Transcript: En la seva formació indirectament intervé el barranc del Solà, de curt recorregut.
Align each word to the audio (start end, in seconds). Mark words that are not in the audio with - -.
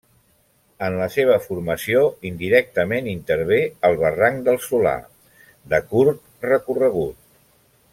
En 0.85 0.95
la 1.01 1.07
seva 1.15 1.35
formació 1.43 2.01
indirectament 2.31 3.11
intervé 3.13 3.61
el 3.91 4.01
barranc 4.07 4.43
del 4.51 4.61
Solà, 4.69 4.97
de 5.75 5.85
curt 5.95 6.27
recorregut. 6.53 7.27